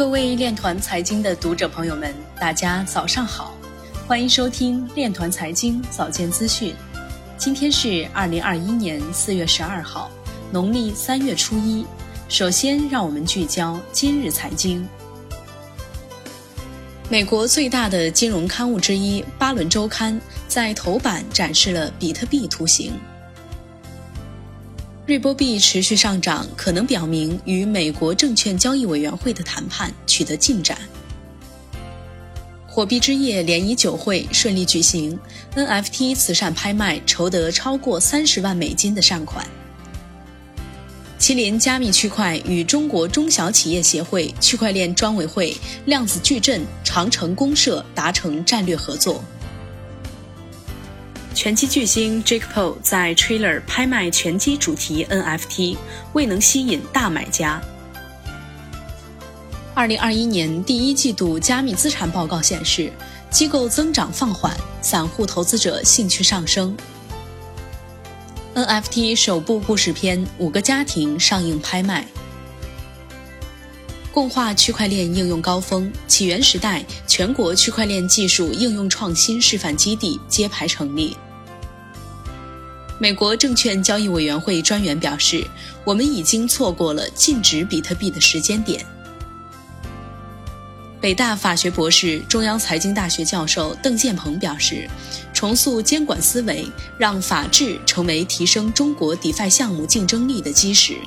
[0.00, 3.54] 各位链团财经的读者朋友们，大家早上好，
[4.08, 6.74] 欢迎收听链团财经早间资讯。
[7.36, 10.10] 今天是二零二一年四月十二号，
[10.50, 11.84] 农历三月初一。
[12.30, 14.88] 首先，让我们聚焦今日财经。
[17.10, 20.14] 美国最大的金融刊物之一《巴伦周刊》
[20.48, 22.94] 在头版展示了比特币图形。
[25.10, 30.78] 瑞波币持续上涨，可能表明与美国证券交易委员会的谈判取得进展。
[32.64, 35.18] 火币之夜联谊酒会顺利举行
[35.56, 39.44] ，NFT 慈善拍卖筹得超过三十万美金的善款。
[41.18, 45.56] 麒麟加密区块与中国中小企业协会区块链专委会、
[45.86, 49.24] 量子矩阵、长城公社达成战略合作。
[51.42, 55.74] 拳击巨星 Jake Paul 在 Trailer 拍卖拳击主题 NFT，
[56.12, 57.58] 未能吸引大买家。
[59.72, 62.92] 二零二一年第一季度加密资产报告显示，
[63.30, 66.76] 机构增长放缓，散户投资者兴趣上升。
[68.54, 72.06] NFT 首部故事片《五个家庭》上映拍卖。
[74.12, 81.16] 共化区块链应用高峰，起源时代全国区块链技术应用创新示范基地揭牌成立。
[83.02, 85.42] 美国证券交易委员会专员表示
[85.84, 88.84] ：“我们已经错过了禁止比特币的时间点。”
[91.00, 94.86] 北大法学博士、中央财经大学教授邓建鹏表示
[95.32, 96.66] ：“重塑监管思维，
[96.98, 100.98] 让法治成为提升中国 DeFi 项目竞争力的基石。”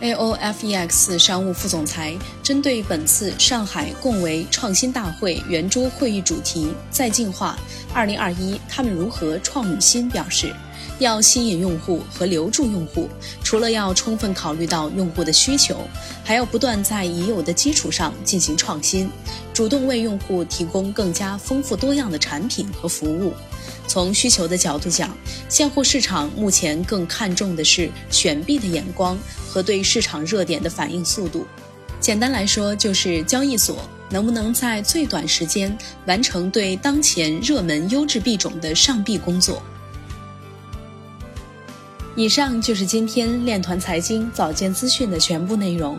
[0.00, 2.16] AOFEX 商务副总裁
[2.48, 7.58] 针对本次上海共为创新大会圆桌会议主题“再进化
[7.94, 10.50] 2021”，他们如何创新表示，
[10.98, 13.06] 要吸引用户和留住用户，
[13.44, 15.86] 除了要充分考虑到用户的需求，
[16.24, 19.10] 还要不断在已有的基础上进行创新，
[19.52, 23.34] 主动为用户提供更加丰富多样的产品和服务。
[23.86, 25.14] 从需求的角度讲，
[25.50, 31.46] 现货市场目前更看重的是选币的眼光和对市场热点的反应速度。
[32.00, 35.76] 简单来说，就是交易所能不能在最短时间
[36.06, 39.62] 完成对当前热门优质币种的上币工作。
[42.16, 45.98] 以上就是今天链团财经早间资讯的全部内容，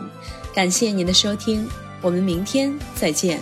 [0.54, 1.66] 感谢您的收听，
[2.02, 3.40] 我们明天再见。